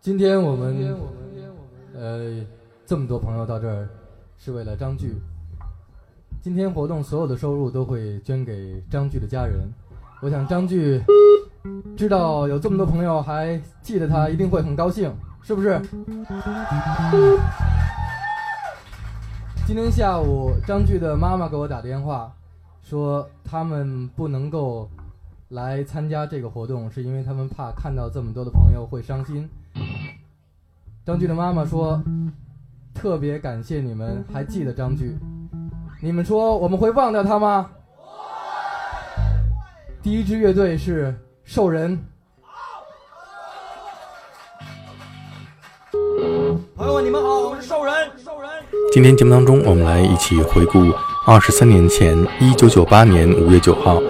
[0.00, 0.96] 今天我们
[1.94, 2.44] 呃
[2.84, 3.88] 这么多朋友到这儿，
[4.36, 5.14] 是为了张炬。
[6.40, 9.60] 今天活动所有的收入都会捐给张炬的家人。
[10.20, 11.00] 我想张炬
[11.96, 15.80] 知道有这么多朋友还记得他，一定会很高兴，是不是？
[19.64, 22.32] 今天下午，张炬的妈妈给我打电话，
[22.82, 24.90] 说他们不能够
[25.52, 29.46] 来参加这个活动，是因为他们怕看到这么多的朋友会伤心。
[31.04, 32.02] 张炬的妈妈说
[32.94, 35.14] ：“特别感谢你们还记得张炬，
[36.00, 37.70] 你们说我们会忘掉他吗？”
[40.02, 42.02] 第一支乐队是兽人。
[46.74, 47.92] 朋友们，你们好，我是兽人。
[48.90, 50.78] 今天节目当中，我们来一起回顾
[51.26, 54.00] 二十三年前，一九九八年五月九号，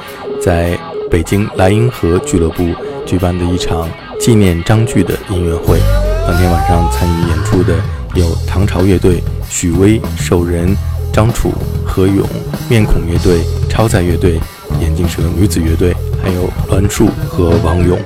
[0.41, 0.79] 在
[1.13, 3.87] 北京莱茵河俱乐部举办的一场
[4.19, 5.79] 纪念张炬的音乐会。
[6.27, 7.77] 当天晚上参与演出的
[8.15, 10.75] 有唐朝乐队、许巍、兽人、
[11.13, 11.53] 张楚、
[11.85, 12.27] 何勇、
[12.67, 14.41] 面孔乐队、超载乐队、
[14.81, 17.99] 眼镜蛇女子乐队，还有栾树和王勇。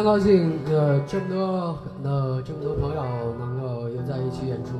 [0.00, 3.02] 常高兴，呃，这么多的这么多朋友
[3.38, 4.79] 能够又在一起演出。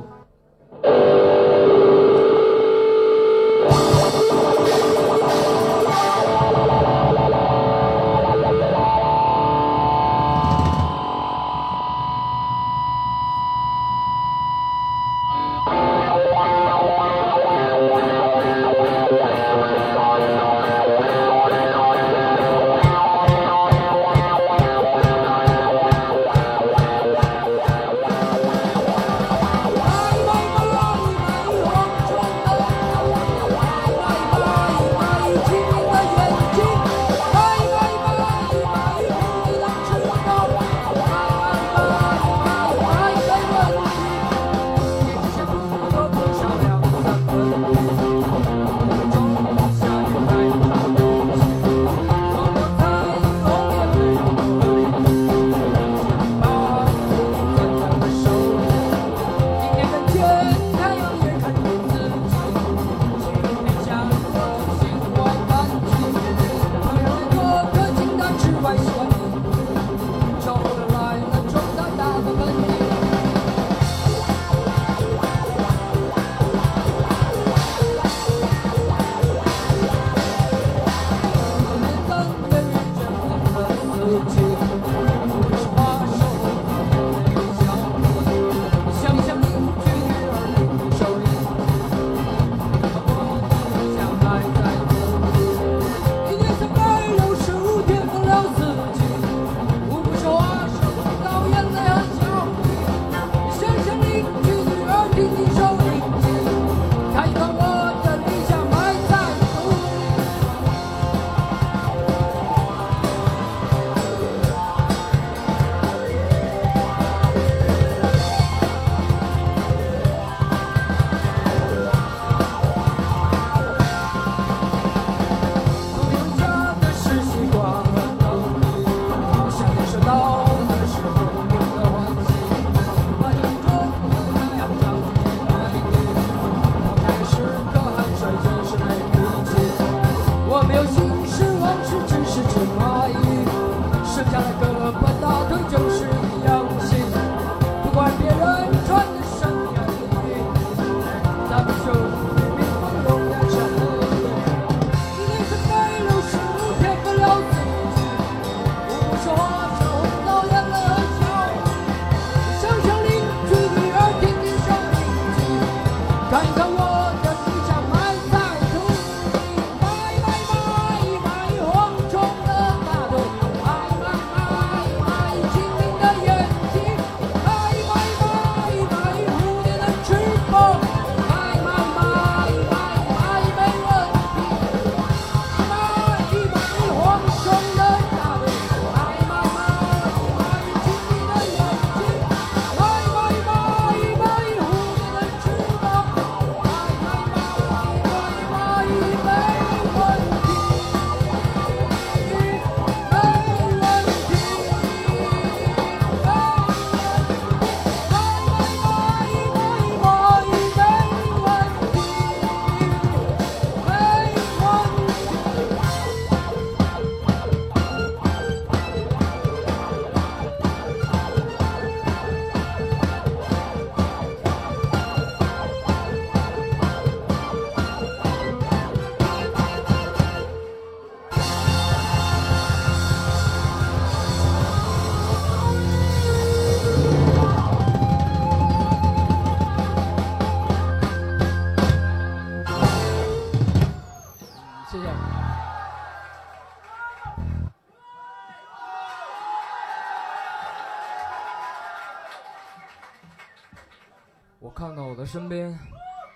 [255.31, 255.79] 身边，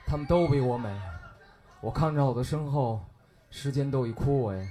[0.08, 0.90] 他们都比我美。
[1.82, 3.02] 我看着我的身后，
[3.50, 4.66] 时间都已枯萎。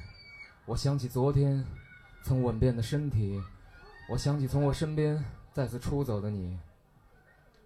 [0.64, 1.62] 我想起昨天
[2.22, 3.38] 曾吻遍的身体，
[4.08, 6.58] 我想起从我身边再次出走的你。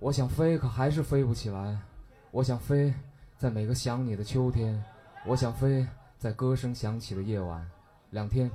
[0.00, 1.78] 我想飞，可还是飞不起来。
[2.32, 2.92] 我想飞，
[3.36, 4.82] 在每个想你的秋天。
[5.24, 5.86] 我想飞，
[6.18, 7.64] 在歌声响起的夜晚。
[8.10, 8.50] 两天。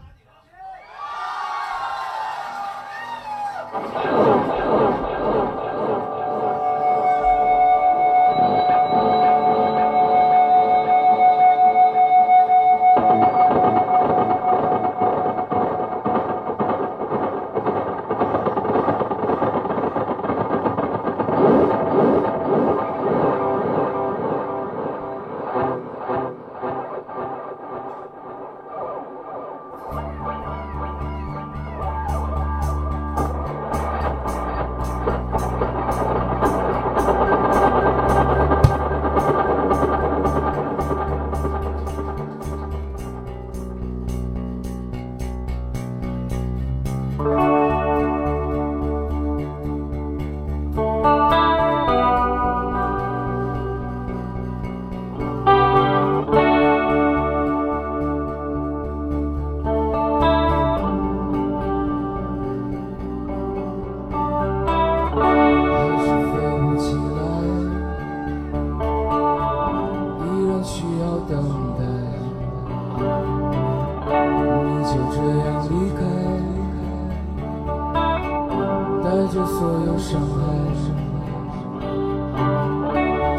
[79.34, 80.32] 着所有伤害。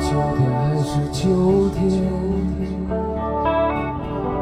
[0.01, 1.83] 秋天还是秋天，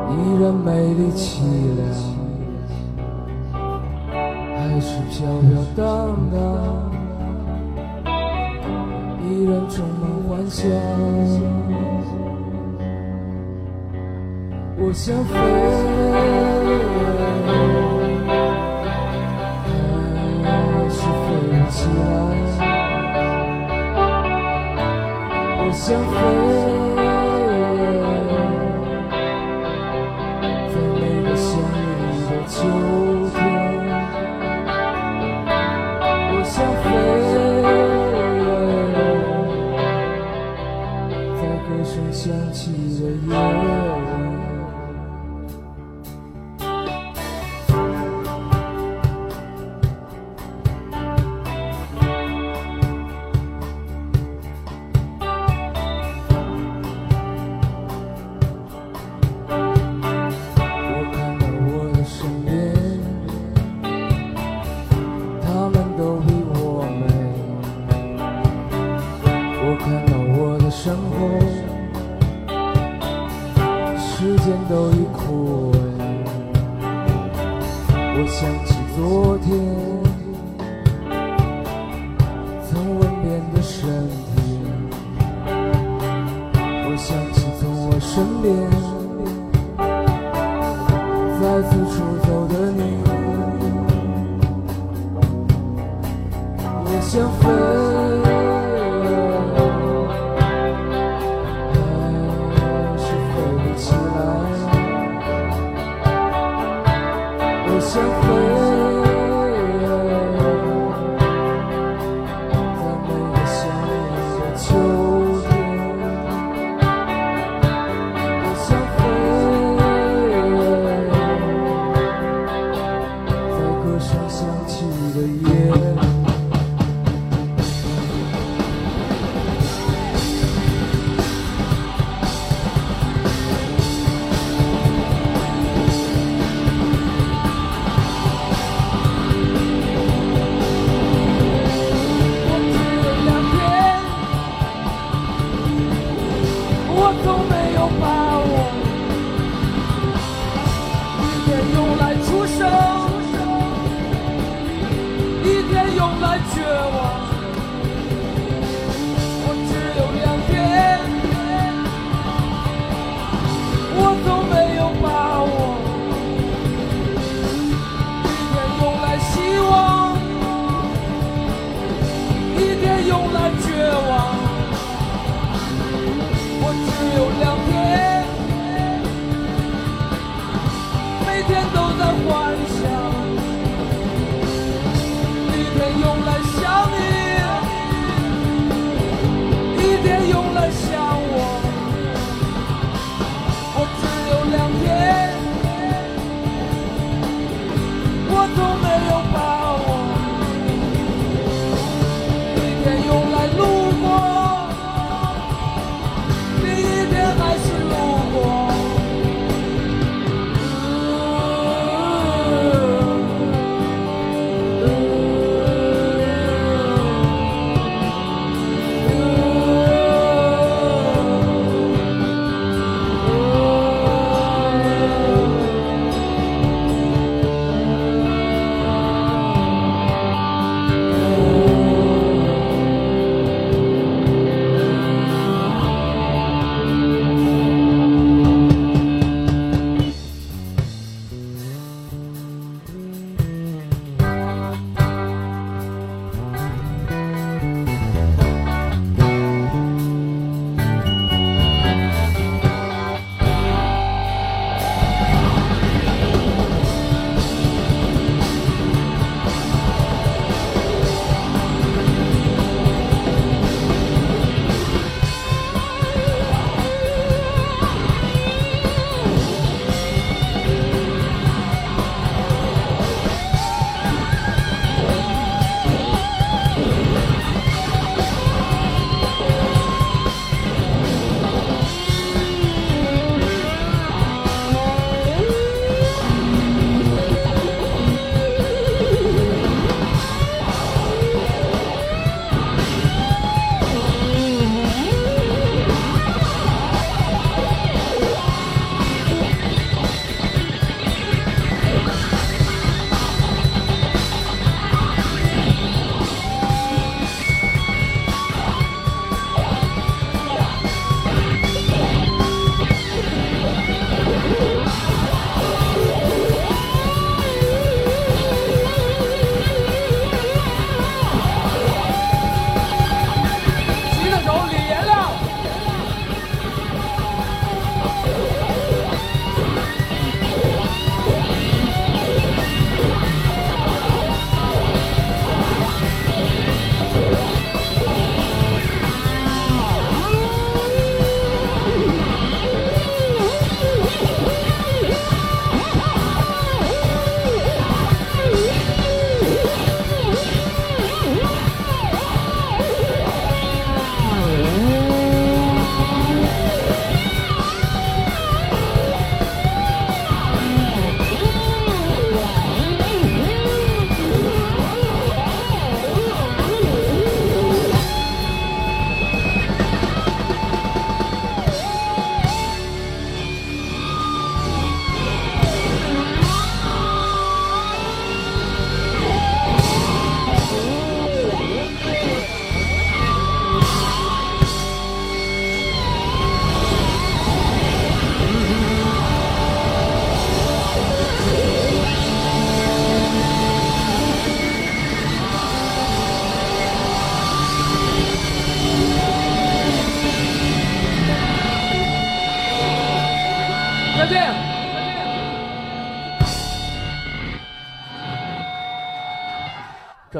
[0.09, 1.42] 依然美丽凄
[1.76, 1.80] 凉。
[4.56, 5.85] 还是飘飘荡
[6.32, 6.35] 荡，
[9.23, 10.61] 依然充满幻想。
[14.78, 15.35] 我想飞，
[25.92, 26.71] 江湖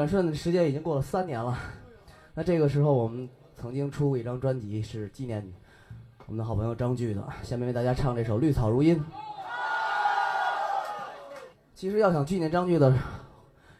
[0.03, 1.57] 转瞬时间已经过了三年了。
[2.33, 5.41] 那这个时候，我们曾经出过一张专辑，是纪念
[6.25, 7.23] 我们的好朋友张炬的。
[7.41, 8.99] 下面为大家唱这首《绿草如茵》。
[11.73, 12.93] 其实要想纪念张炬的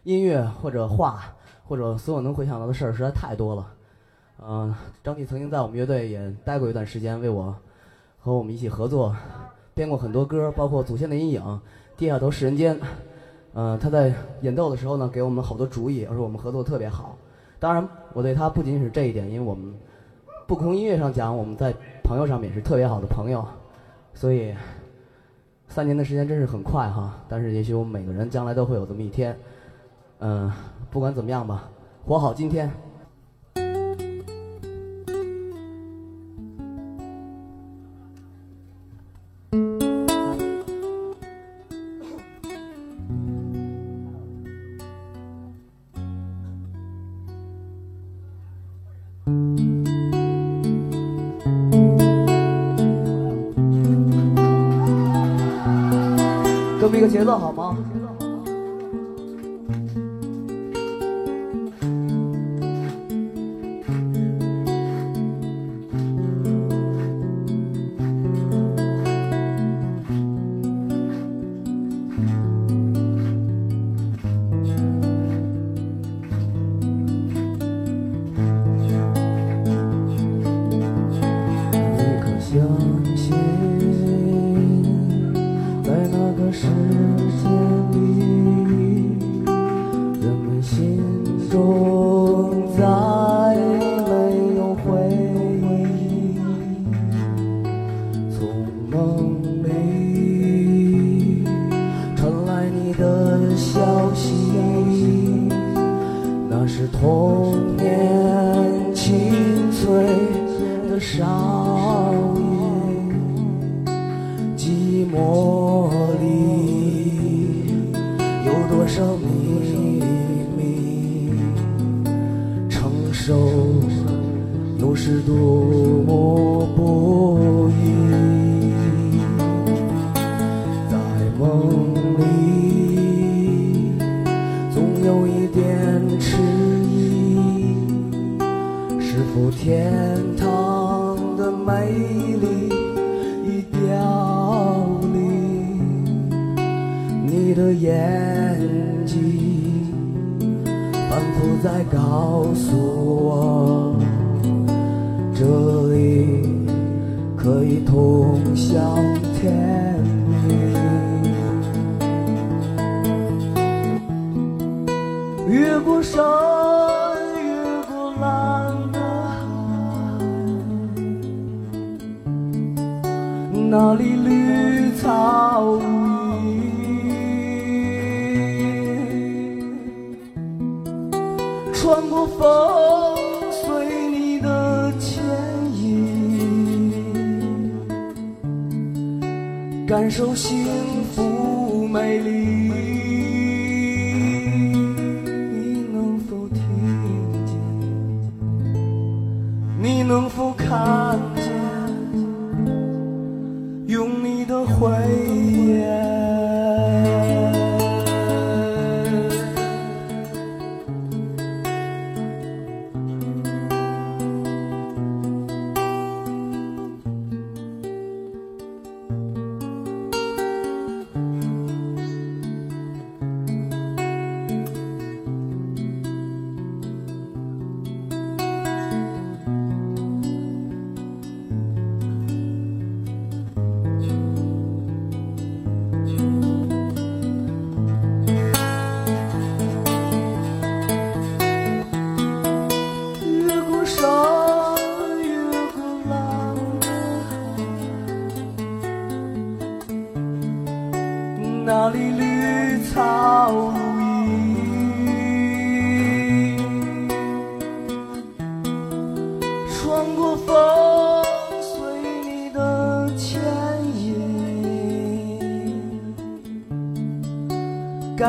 [0.04, 1.26] 音乐或者画，
[1.66, 3.74] 或者所有能回想到的事儿，实在太多了。
[4.42, 7.54] 嗯，张炬曾经在我们乐队也待过一段时间，为我
[8.18, 9.14] 和我们一起合作，
[9.74, 11.42] 编过很多歌，包括《祖先的阴影》
[11.98, 12.80] 《地下都是人间》。
[13.56, 14.12] 嗯，他在
[14.42, 17.16] 演奏的时候呢，给我们好多主意，而且我们合作特别好。
[17.60, 19.74] 当然，我对他不仅仅是这一点，因为我们
[20.48, 23.46] 不从音乐上讲，我们在朋友上面也是特别好的朋友。
[24.14, 24.54] 所以，
[25.68, 27.14] 三年的时间真是很快哈。
[27.30, 29.38] 但是，也许我们每个人将来都会有这么一天。
[30.20, 30.52] 嗯，
[30.90, 31.70] 不管怎么样吧，
[32.06, 32.72] 活好今天。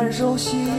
[0.04, 0.73] 很熟悉。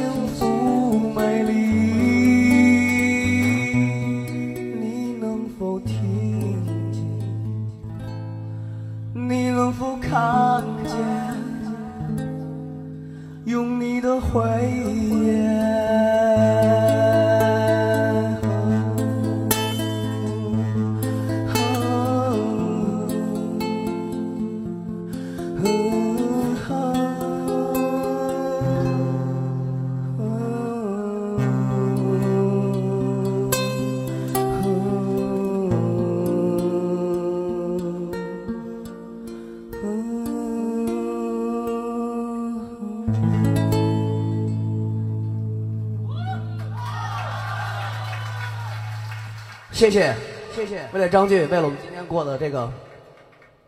[49.76, 50.16] 谢谢，
[50.54, 50.88] 谢谢。
[50.94, 52.72] 为了张俊，为了我们今天过的这个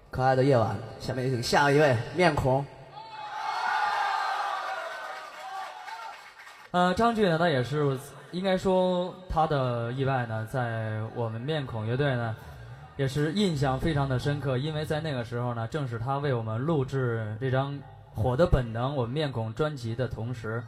[0.09, 2.65] 可爱的夜晚，下面有请下一位面孔。
[6.71, 7.99] 呃，张俊呢，他也是
[8.31, 12.33] 应该说他的意外呢，在我们面孔乐队呢，
[12.95, 17.73] 也是印象非常的深刻，因为在那个时候呢，正是他为我们录制这张
[18.15, 20.63] 《火的本能》我们面孔专辑的同时，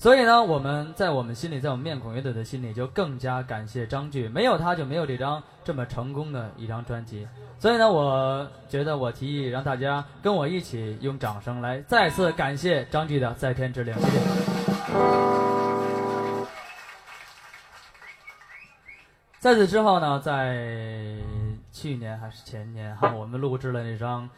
[0.00, 7.28] 所以呢，我们在我们心里，在我们面孔乐队的心里，就更加感谢张炬，没有他就没有这张这么成功的一张专辑。
[7.58, 14.18] 所以呢，我觉得我提议让大家跟我一起用掌声来再次感谢张炬的《在天之灵》，谢谢。
[19.38, 20.66] 在此之后呢，在
[21.72, 24.30] 去年还是前年哈，我们录制了那张，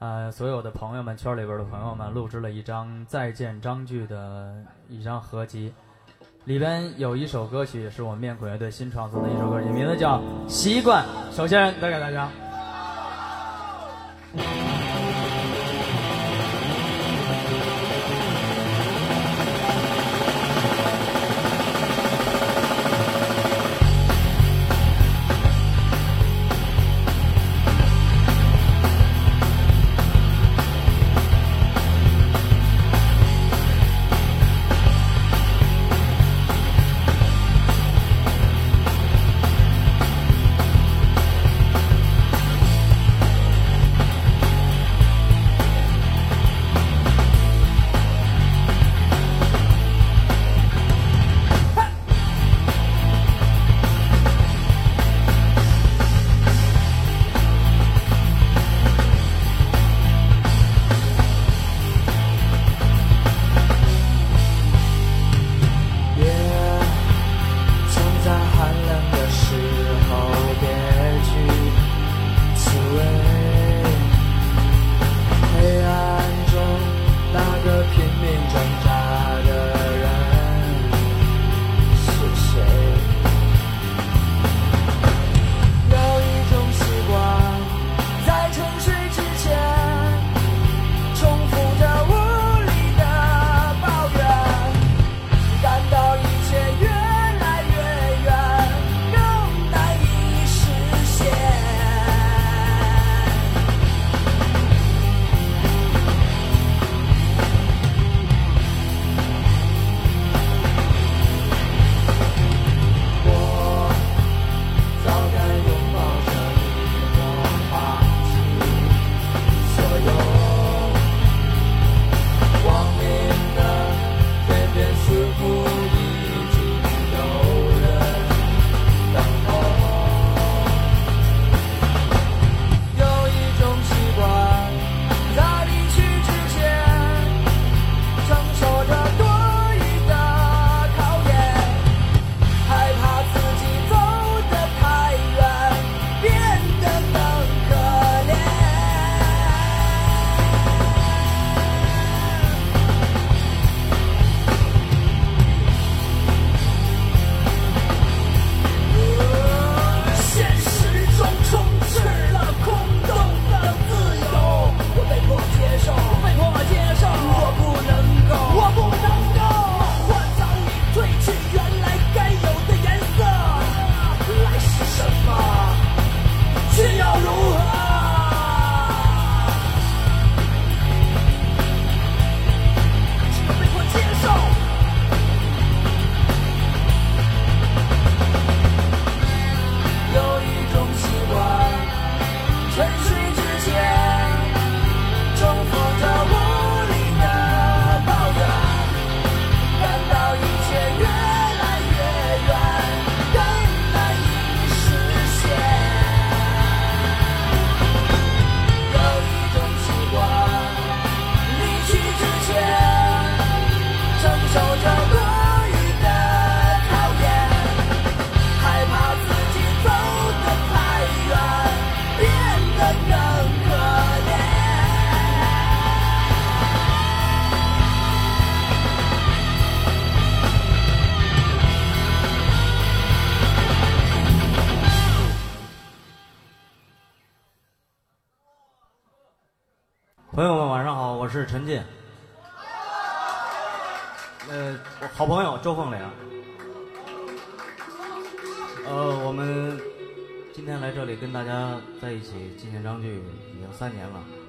[0.00, 4.54] 呃，所有的朋友们圈里边的朋友们录制了一张《再见张炬》的
[4.88, 5.72] 一张合集，
[6.46, 11.04] 里边有一首歌曲是我们面孔乐队新创作的一首歌曲，名字叫《习惯》。
[11.36, 12.30] 首先带给大家。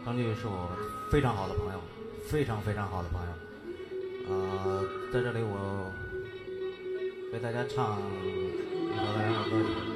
[0.03, 0.67] 张俊是我
[1.11, 1.79] 非常好的朋友，
[2.25, 3.31] 非常非常好的朋友。
[4.27, 4.83] 呃，
[5.13, 5.91] 在这里我
[7.31, 9.67] 为大家唱一首大家的歌曲。《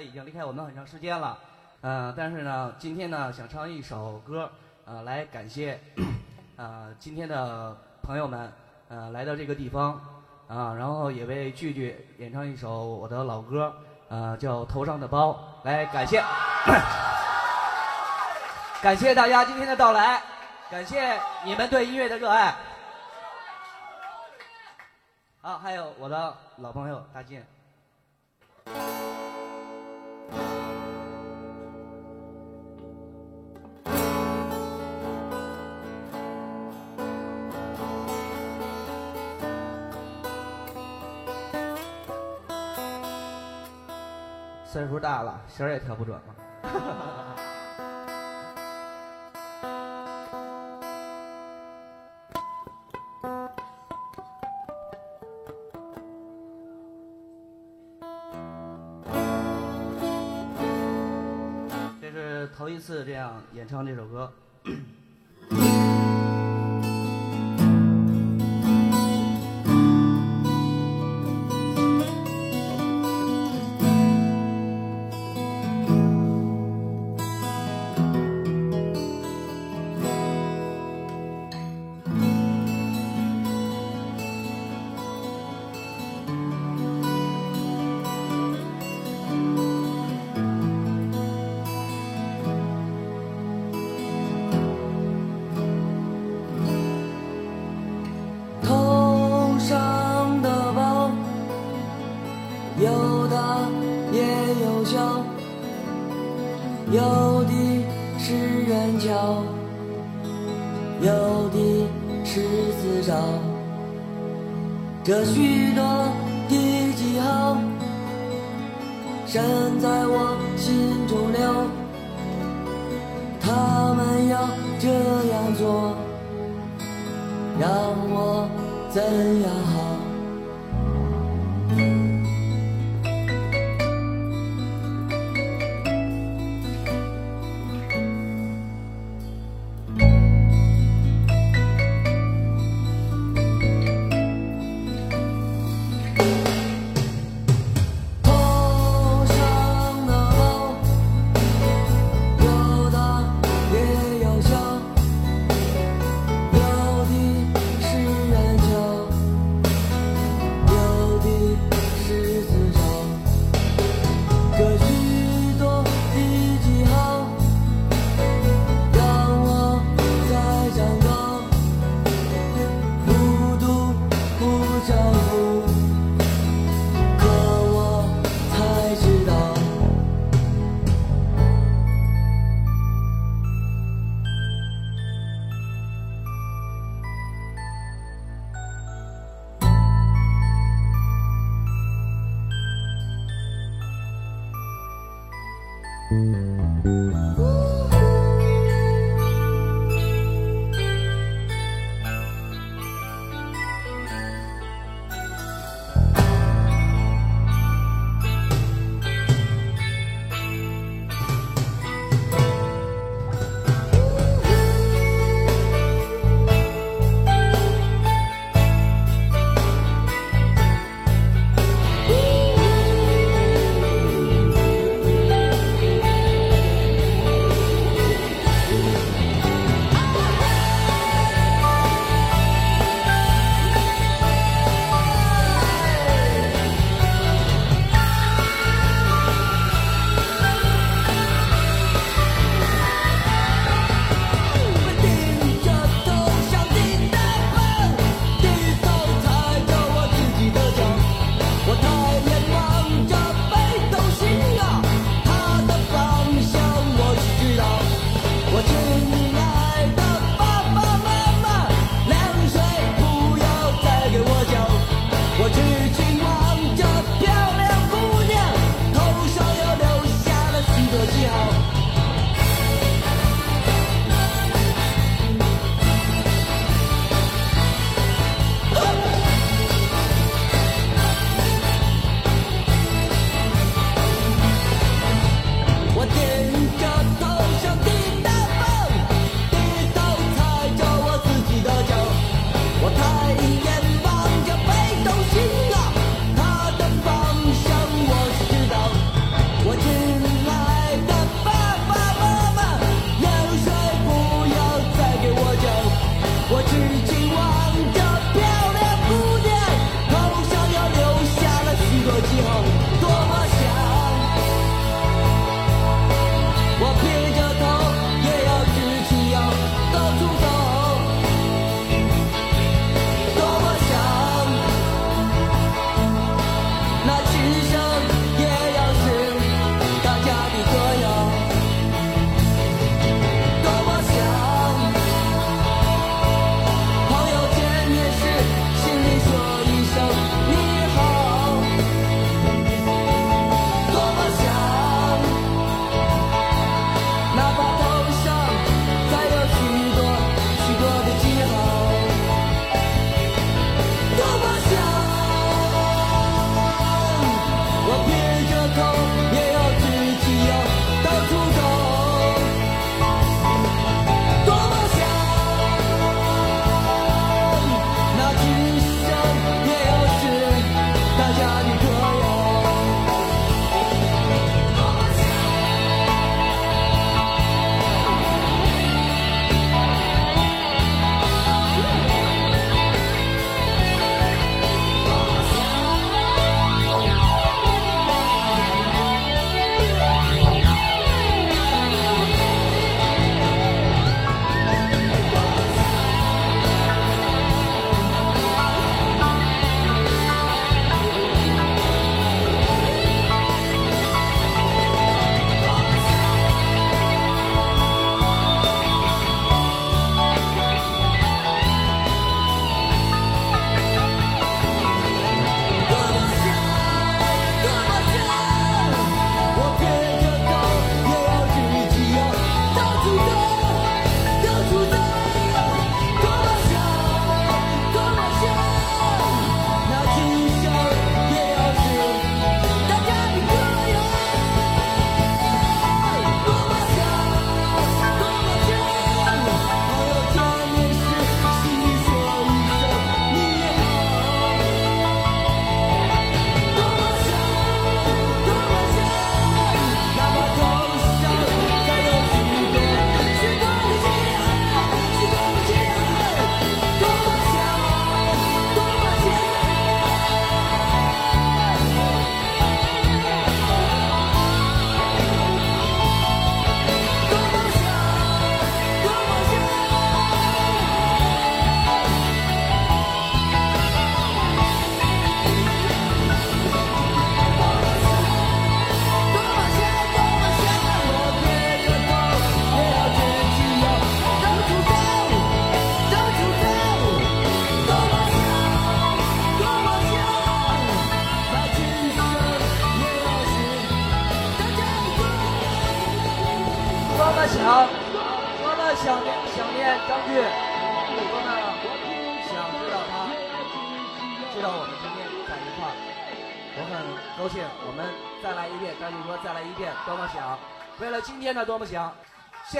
[0.00, 1.38] 已经离开我们很长时间了。
[1.82, 4.50] 呃，但是呢，今天呢，想唱一首歌，
[4.84, 5.80] 呃，来感谢，
[6.56, 8.52] 呃，今天的朋友们，
[8.88, 9.92] 呃，来到这个地方，
[10.46, 13.74] 啊、然后也为句句演唱一首我的老歌，
[14.08, 15.30] 呃，叫《头上的包》，
[15.66, 16.22] 来感谢，
[18.82, 20.22] 感谢大家今天的到来，
[20.70, 22.54] 感谢你们对音乐的热爱。
[25.40, 27.42] 好，还有我的老朋友大进。
[44.72, 46.49] 岁数大了，弦儿也调不准了。
[62.90, 64.28] 次这样演唱这首歌。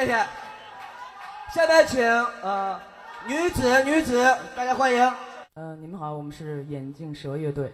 [0.01, 0.13] 谢谢。
[1.53, 2.03] 下面请
[2.41, 2.81] 呃
[3.27, 5.13] 女子女子，大家欢迎。
[5.57, 7.71] 嗯，你们好，我们是眼镜蛇乐队。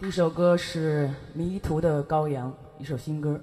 [0.00, 2.52] 第一首歌是《迷途的羔羊》，
[2.82, 3.40] 一首新歌。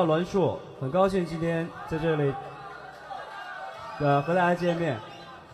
[0.00, 2.32] 叫栾树，很高兴今天在这里，
[3.98, 4.96] 呃，和大家见面。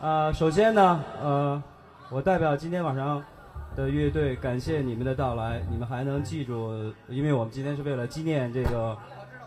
[0.01, 1.61] 啊，首先呢，呃，
[2.11, 3.21] 我代表今天晚上
[3.75, 6.73] 的乐队感谢你们的到来，你们还能记住，
[7.09, 8.97] 因为我们今天是为了纪念这个，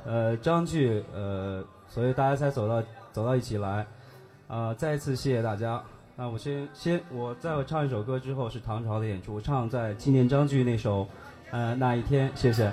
[0.05, 2.83] 呃，张炬，呃，所以大家才走到
[3.13, 3.87] 走到一起来。
[4.49, 5.81] 啊，再次谢谢大家。
[6.17, 11.07] 那我先先，我在我唱一首歌之后是唐朝的演出，唱在纪念张炬那首，
[11.51, 12.69] 呃，那一天，谢谢。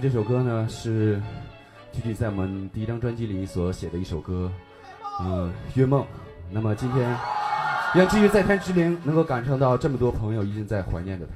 [0.00, 1.20] 这首歌呢是
[1.92, 4.50] 具体在我们第一张专辑里所写的一首歌，
[5.20, 6.02] 呃，《月梦》。
[6.50, 7.16] 那么今天，
[7.94, 11.32] 愿继续在天之灵能够感受到这么多朋友一直在怀念着他。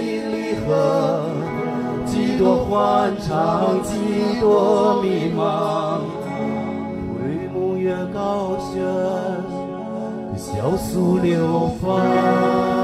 [0.00, 1.22] 因离合？
[2.06, 6.00] 几多欢畅，几多迷茫。
[7.14, 8.82] 回眸月高悬，
[10.36, 12.79] 笑诉流芳。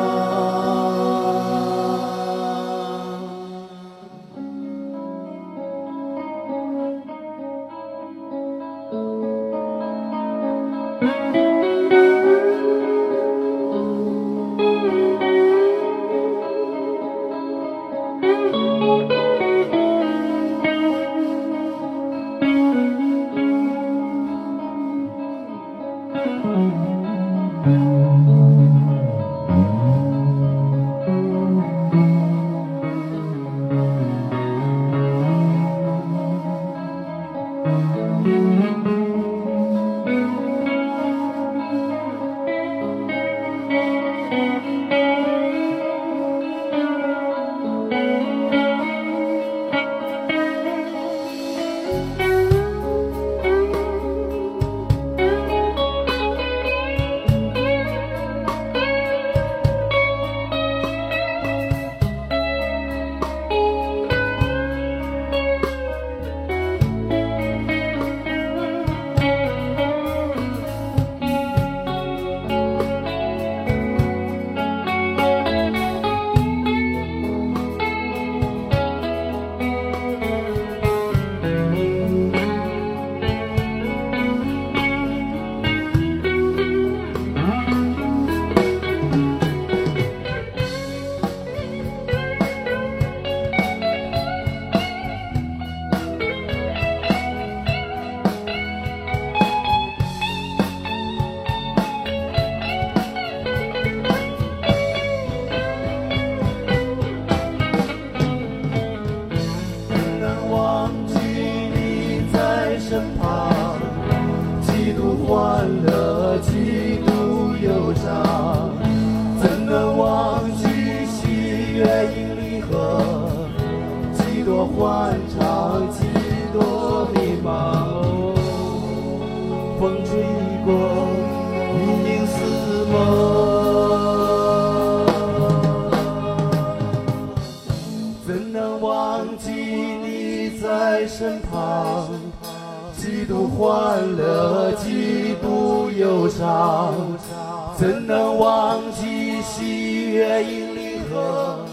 [147.87, 151.65] 怎能忘记喜悦引领河？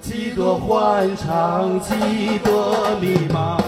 [0.00, 1.94] 几多欢畅，几
[2.42, 3.67] 多迷茫。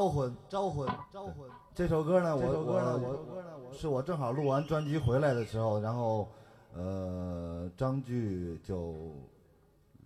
[0.00, 1.34] 招魂，招魂，招魂。
[1.74, 6.26] 这首歌呢，我这首歌呢我我是我正好录完专辑回来的时候，然后
[6.74, 9.12] 呃张炬就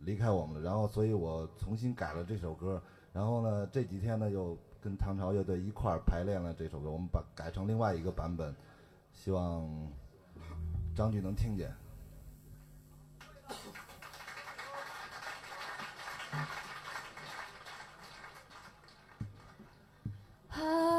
[0.00, 2.82] 离开我们了，然后所以我重新改了这首歌，
[3.12, 8.52] 然后呢这几天呢又跟唐朝乐队一块儿排练了这首歌，我们把改成另外一个版本，
[9.12, 9.64] 希望
[10.96, 11.72] 张炬能听见。
[20.56, 20.93] Oh.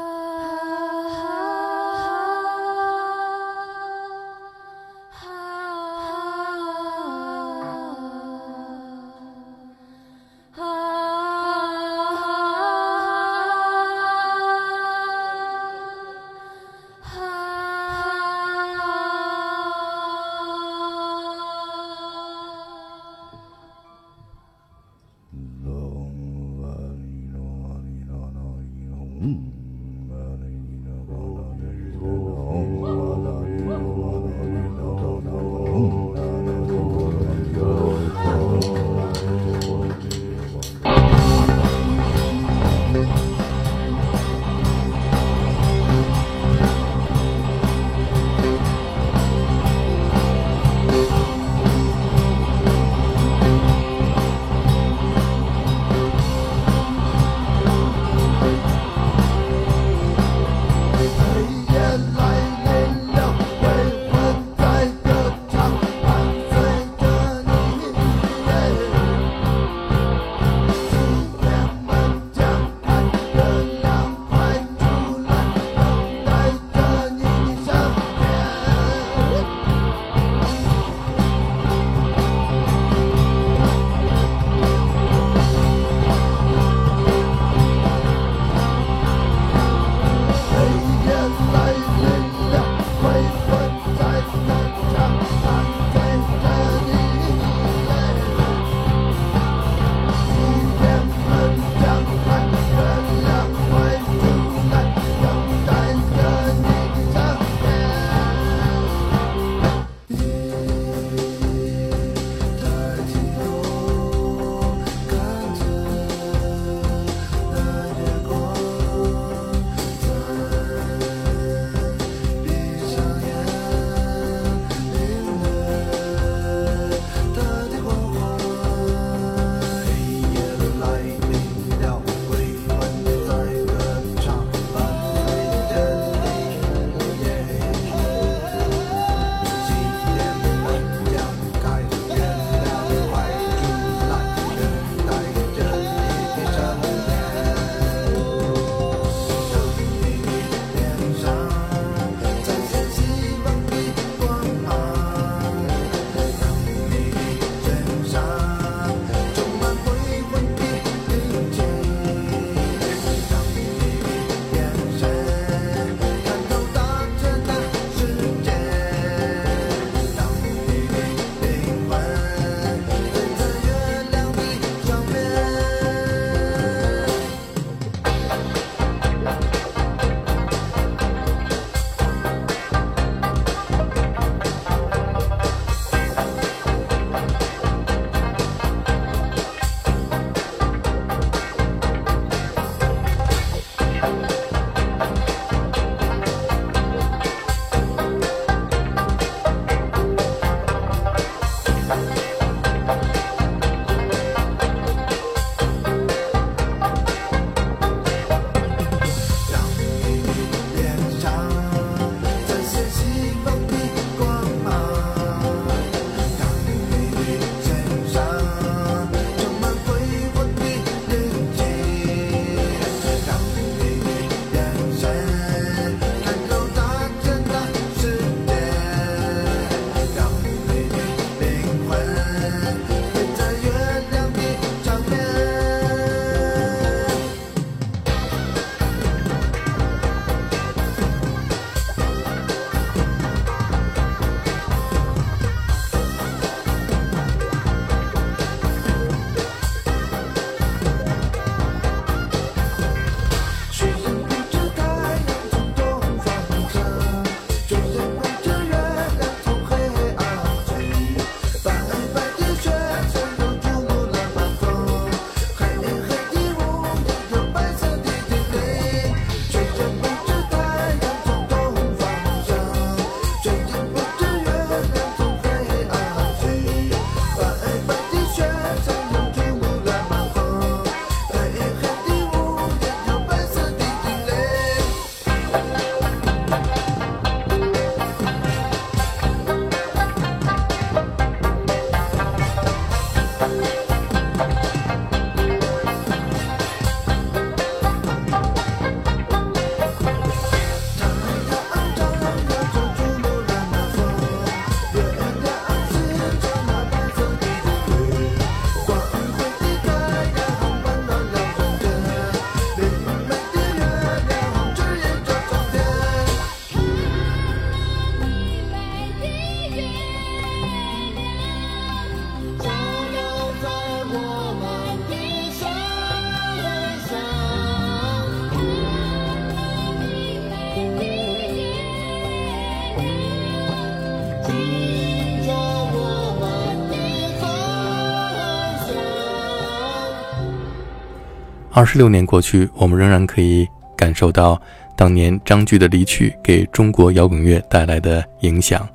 [341.76, 344.58] 二十六年过去，我们仍然可以感受到
[344.96, 348.88] 当年张炬的离去给中国摇滚乐带来的影响。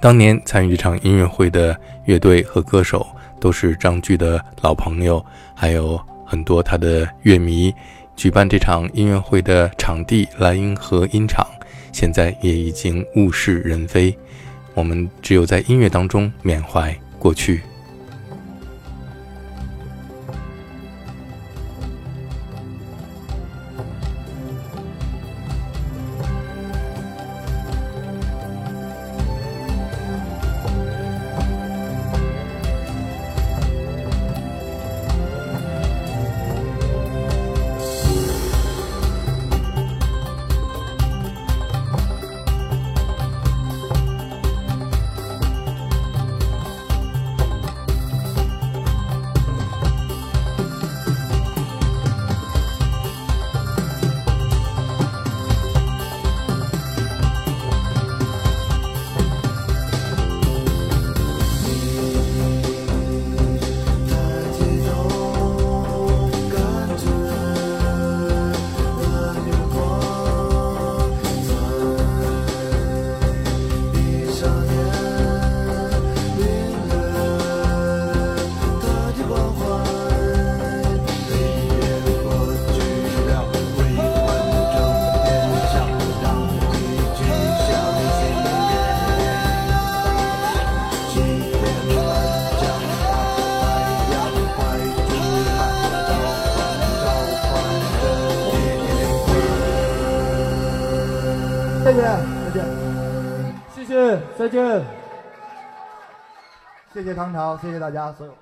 [0.00, 3.04] 当年参与这场音乐会的乐队和歌手
[3.40, 7.74] 都是张炬的老朋友，还有很多他的乐迷。
[8.14, 11.44] 举办这场音乐会的场地莱茵河音场，
[11.90, 14.16] 现在也已经物是人非。
[14.74, 17.62] 我们只有在音乐当中缅怀过去。
[108.06, 108.41] 家所有。